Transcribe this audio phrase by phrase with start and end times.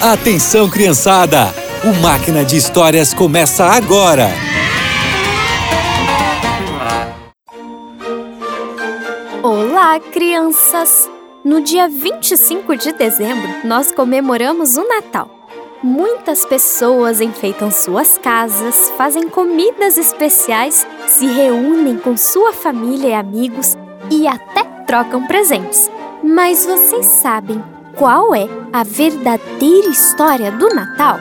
[0.00, 1.54] Atenção, criançada!
[1.82, 4.28] O Máquina de Histórias começa agora!
[9.42, 11.10] Olá, crianças!
[11.44, 15.30] No dia 25 de dezembro, nós comemoramos o Natal.
[15.82, 23.76] Muitas pessoas enfeitam suas casas, fazem comidas especiais, se reúnem com sua família e amigos
[24.10, 25.90] e até trocam presentes.
[26.26, 27.62] Mas vocês sabem
[27.96, 31.18] qual é a verdadeira história do Natal?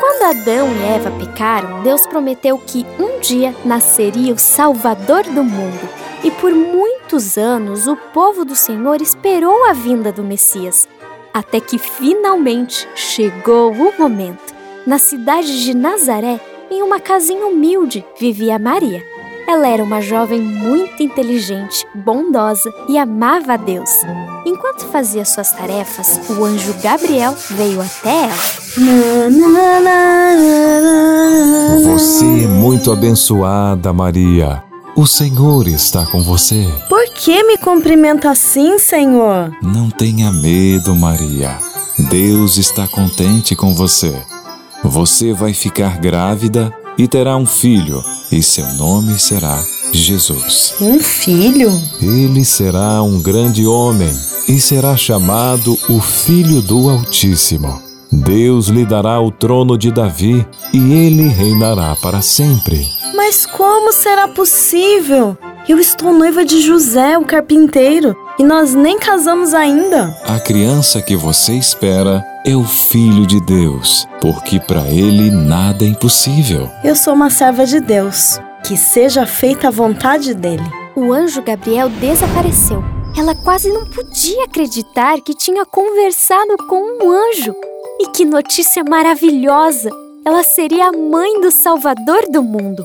[0.00, 5.86] Quando Adão e Eva pecaram, Deus prometeu que um dia nasceria o Salvador do mundo.
[6.24, 10.88] E por muitos anos o povo do Senhor esperou a vinda do Messias,
[11.32, 14.54] até que finalmente chegou o momento.
[14.86, 16.40] Na cidade de Nazaré,
[16.70, 19.17] em uma casinha humilde, vivia Maria.
[19.48, 23.88] Ela era uma jovem muito inteligente, bondosa e amava a Deus.
[24.44, 28.34] Enquanto fazia suas tarefas, o anjo Gabriel veio até ela.
[31.82, 34.62] Você é muito abençoada, Maria.
[34.94, 36.66] O Senhor está com você.
[36.86, 39.50] Por que me cumprimenta assim, Senhor?
[39.62, 41.56] Não tenha medo, Maria.
[42.10, 44.14] Deus está contente com você.
[44.84, 50.74] Você vai ficar grávida e terá um filho, e seu nome será Jesus.
[50.80, 51.70] Um filho?
[52.02, 54.10] Ele será um grande homem
[54.48, 57.80] e será chamado o Filho do Altíssimo.
[58.10, 62.86] Deus lhe dará o trono de Davi e ele reinará para sempre.
[63.14, 65.36] Mas como será possível?
[65.68, 70.16] Eu estou noiva de José, o carpinteiro, e nós nem casamos ainda.
[70.24, 75.88] A criança que você espera é o Filho de Deus, porque para ele nada é
[75.88, 76.70] impossível.
[76.84, 78.38] Eu sou uma serva de Deus.
[78.64, 80.64] Que seja feita a vontade dele.
[80.94, 82.82] O anjo Gabriel desapareceu.
[83.16, 87.54] Ela quase não podia acreditar que tinha conversado com um anjo.
[88.00, 89.90] E que notícia maravilhosa!
[90.24, 92.84] Ela seria a mãe do Salvador do mundo.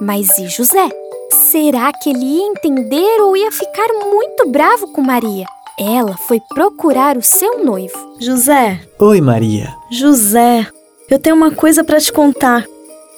[0.00, 0.88] Mas e José?
[1.34, 5.46] Será que ele ia entender ou ia ficar muito bravo com Maria?
[5.76, 7.96] Ela foi procurar o seu noivo.
[8.20, 8.80] José.
[9.00, 9.74] Oi, Maria.
[9.90, 10.64] José,
[11.10, 12.64] eu tenho uma coisa para te contar.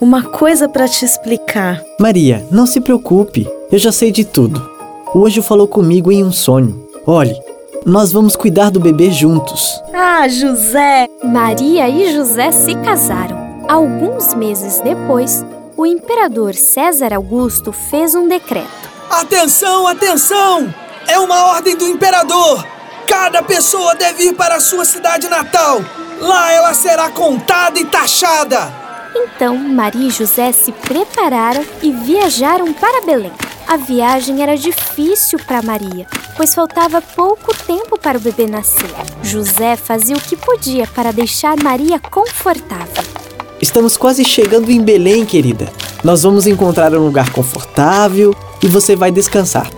[0.00, 1.84] Uma coisa para te explicar.
[2.00, 3.46] Maria, não se preocupe.
[3.70, 4.66] Eu já sei de tudo.
[5.14, 6.88] O anjo falou comigo em um sonho.
[7.06, 7.38] Olhe,
[7.84, 9.82] nós vamos cuidar do bebê juntos.
[9.92, 11.06] Ah, José!
[11.22, 13.36] Maria e José se casaram.
[13.68, 15.44] Alguns meses depois,
[15.76, 18.66] o imperador César Augusto fez um decreto.
[19.10, 20.74] Atenção, atenção!
[21.06, 22.66] É uma ordem do imperador!
[23.06, 25.80] Cada pessoa deve ir para a sua cidade natal.
[26.20, 28.72] Lá ela será contada e taxada.
[29.14, 33.32] Então, Maria e José se prepararam e viajaram para Belém.
[33.68, 36.06] A viagem era difícil para Maria,
[36.36, 38.90] pois faltava pouco tempo para o bebê nascer.
[39.22, 43.15] José fazia o que podia para deixar Maria confortável.
[43.60, 45.72] Estamos quase chegando em Belém, querida.
[46.04, 49.70] Nós vamos encontrar um lugar confortável e você vai descansar.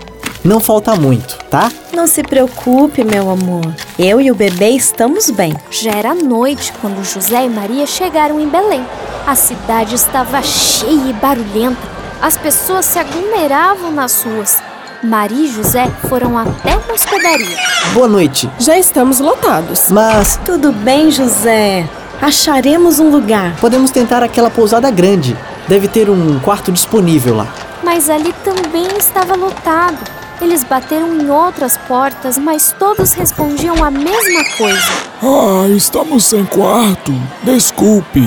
[0.45, 1.71] Não falta muito, tá?
[1.93, 3.75] Não se preocupe, meu amor.
[3.99, 5.55] Eu e o bebê estamos bem.
[5.71, 8.85] Já era noite quando José e Maria chegaram em Belém.
[9.27, 11.81] A cidade estava cheia e barulhenta.
[12.21, 14.61] As pessoas se aglomeravam nas ruas.
[15.03, 17.57] Maria e José foram até uma hospedaria.
[17.95, 18.51] Boa noite.
[18.59, 19.91] Já estamos lotados.
[19.91, 21.89] Mas Tudo bem, José.
[22.21, 23.57] Acharemos um lugar.
[23.61, 25.37] podemos tentar aquela pousada grande.
[25.69, 27.47] Deve ter um quarto disponível lá.
[27.83, 29.99] Mas ali também estava lotado.
[30.41, 34.93] Eles bateram em outras portas, mas todos respondiam a mesma coisa.
[35.23, 37.13] Ah, estamos sem quarto.
[37.43, 38.23] Desculpe.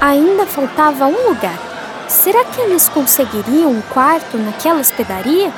[0.00, 1.58] Ainda faltava um lugar.
[2.08, 5.52] Será que eles conseguiriam um quarto naquela hospedaria?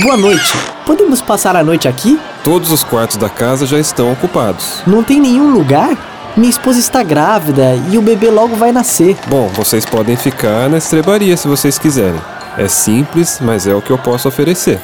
[0.00, 0.54] Boa noite.
[0.86, 2.18] Podemos passar a noite aqui?
[2.42, 4.82] Todos os quartos da casa já estão ocupados.
[4.86, 6.32] Não tem nenhum lugar?
[6.34, 9.18] Minha esposa está grávida e o bebê logo vai nascer.
[9.26, 12.18] Bom, vocês podem ficar na estrebaria se vocês quiserem.
[12.56, 14.80] É simples, mas é o que eu posso oferecer.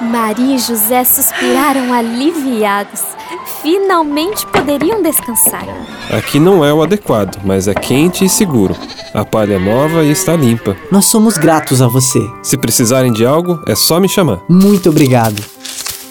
[0.00, 3.02] Maria e José suspiraram aliviados.
[3.62, 5.64] Finalmente poderiam descansar.
[6.16, 8.76] Aqui não é o adequado, mas é quente e seguro.
[9.12, 10.76] A palha é nova e está limpa.
[10.92, 12.20] Nós somos gratos a você.
[12.42, 14.40] Se precisarem de algo, é só me chamar.
[14.48, 15.42] Muito obrigado.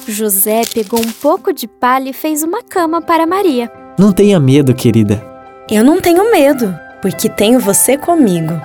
[0.07, 3.71] José pegou um pouco de palha e fez uma cama para Maria.
[3.97, 5.25] Não tenha medo, querida.
[5.69, 8.59] Eu não tenho medo, porque tenho você comigo.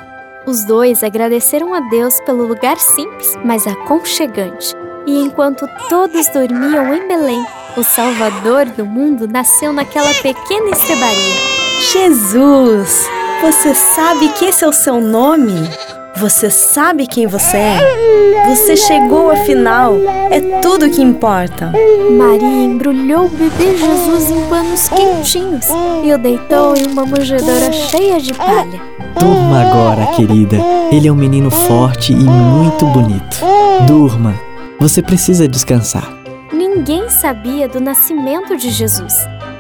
[0.46, 4.74] Os dois agradeceram a Deus pelo lugar simples, mas aconchegante.
[5.06, 7.44] E enquanto todos dormiam em Belém,
[7.76, 11.52] o Salvador do mundo nasceu naquela pequena estrebaria.
[11.92, 13.08] Jesus!
[13.42, 15.68] Você sabe que esse é o seu nome?
[16.16, 18.46] Você sabe quem você é?
[18.48, 19.96] Você chegou afinal.
[20.30, 21.72] É tudo que importa.
[22.16, 25.66] Maria embrulhou o bebê Jesus em panos quentinhos
[26.04, 28.80] e o deitou em uma manjedoura cheia de palha.
[29.18, 30.56] Durma agora, querida.
[30.92, 33.38] Ele é um menino forte e muito bonito.
[33.86, 34.51] Durma.
[34.82, 36.12] Você precisa descansar.
[36.52, 39.14] Ninguém sabia do nascimento de Jesus,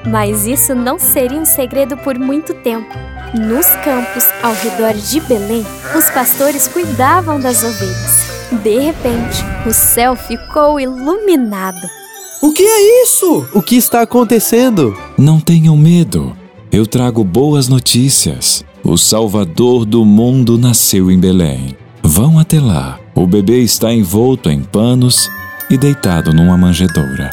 [0.04, 2.92] mas isso não seria um segredo por muito tempo.
[3.32, 5.64] Nos campos ao redor de Belém,
[5.96, 8.32] os pastores cuidavam das ovelhas.
[8.64, 11.88] De repente, o céu ficou iluminado.
[12.42, 13.46] O que é isso?
[13.54, 14.92] O que está acontecendo?
[15.16, 16.36] Não tenham medo.
[16.72, 18.64] Eu trago boas notícias.
[18.82, 21.76] O Salvador do mundo nasceu em Belém.
[22.14, 23.00] Vão até lá.
[23.14, 25.30] O bebê está envolto em panos
[25.70, 27.30] e deitado numa manjedoura.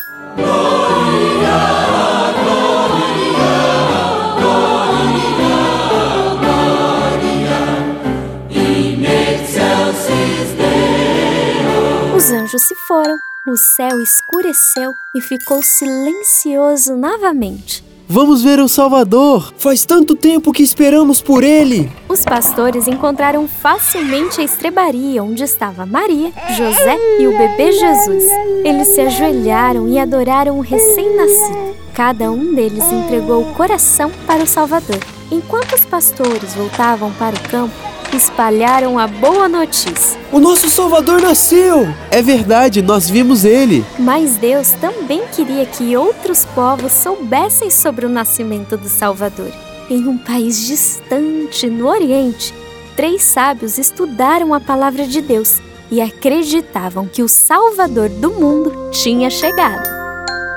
[12.16, 13.18] Os anjos se foram,
[13.50, 17.89] o céu escureceu e ficou silencioso novamente.
[18.12, 19.54] Vamos ver o Salvador!
[19.56, 21.92] Faz tanto tempo que esperamos por ele.
[22.10, 28.24] Os pastores encontraram facilmente a estrebaria onde estava Maria, José e o bebê Jesus.
[28.66, 31.76] Eles se ajoelharam e adoraram o recém-nascido.
[31.94, 35.00] Cada um deles entregou o coração para o Salvador.
[35.30, 37.76] Enquanto os pastores voltavam para o campo,
[38.16, 40.20] espalharam a boa notícia.
[40.32, 41.88] O nosso Salvador nasceu!
[42.12, 43.86] É verdade, nós vimos ele.
[43.98, 49.52] Mas Deus também queria que outros povos soubessem sobre o nascimento do Salvador.
[49.90, 52.54] Em um país distante, no Oriente,
[52.96, 55.60] três sábios estudaram a palavra de Deus
[55.92, 59.88] e acreditavam que o Salvador do mundo tinha chegado.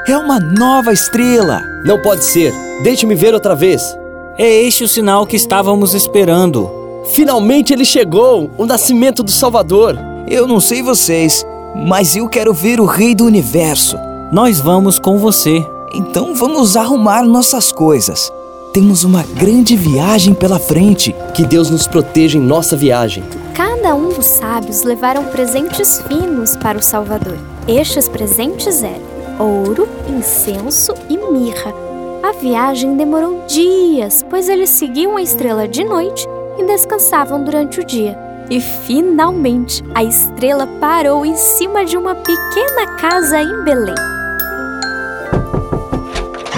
[0.07, 1.63] É uma nova estrela!
[1.87, 2.53] Não pode ser!
[2.83, 3.97] Deixe-me ver outra vez!
[4.37, 6.82] É este o sinal que estávamos esperando.
[7.05, 8.51] Finalmente ele chegou!
[8.57, 9.99] O nascimento do Salvador!
[10.29, 11.45] Eu não sei vocês,
[11.75, 13.99] mas eu quero ver o Rei do Universo.
[14.31, 15.67] Nós vamos com você.
[15.95, 18.33] Então vamos arrumar nossas coisas.
[18.73, 21.15] Temos uma grande viagem pela frente.
[21.35, 23.25] Que Deus nos proteja em nossa viagem.
[23.53, 27.37] Cada um dos sábios levaram presentes finos para o Salvador.
[27.69, 31.75] Estes presentes eram ouro, incenso e mirra.
[32.23, 36.27] A viagem demorou dias, pois eles seguiam a estrela de noite
[36.59, 38.19] e descansavam durante o dia.
[38.51, 43.95] E finalmente a estrela parou em cima de uma pequena casa em Belém.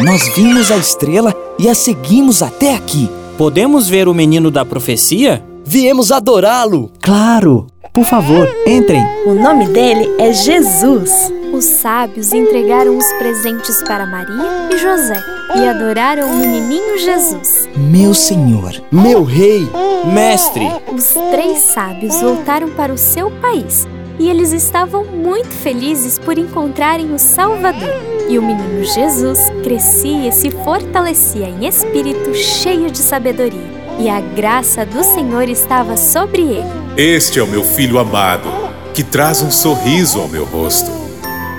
[0.05, 3.08] Nós vimos a estrela e a seguimos até aqui.
[3.38, 5.44] Podemos ver o menino da profecia?
[5.64, 6.90] Viemos adorá-lo!
[7.00, 7.74] Claro!
[7.94, 9.05] Por favor, entrem.
[9.25, 11.32] O nome dele é Jesus.
[11.52, 15.23] Os sábios entregaram os presentes para Maria e José
[15.55, 17.69] e adoraram o menininho Jesus.
[17.76, 19.69] Meu Senhor, meu Rei,
[20.12, 20.67] Mestre.
[20.93, 23.87] Os três sábios voltaram para o seu país
[24.19, 27.94] e eles estavam muito felizes por encontrarem o Salvador.
[28.29, 33.85] E o menino Jesus crescia e se fortalecia em espírito, cheio de sabedoria.
[34.00, 36.84] E a graça do Senhor estava sobre ele.
[36.96, 38.49] Este é o meu filho amado,
[38.94, 40.88] que traz um sorriso ao meu rosto.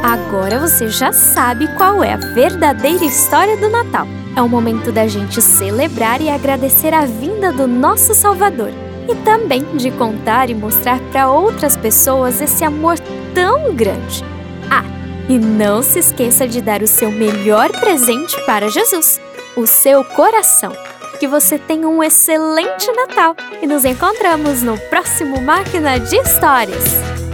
[0.01, 4.07] Agora você já sabe qual é a verdadeira história do Natal.
[4.33, 8.71] É o momento da gente celebrar e agradecer a vinda do nosso Salvador.
[9.09, 12.97] E também de contar e mostrar para outras pessoas esse amor
[13.33, 14.23] tão grande.
[14.71, 14.85] Ah,
[15.27, 19.19] e não se esqueça de dar o seu melhor presente para Jesus:
[19.57, 20.71] o seu coração.
[21.19, 27.24] Que você tenha um excelente Natal e nos encontramos no próximo Máquina de Histórias.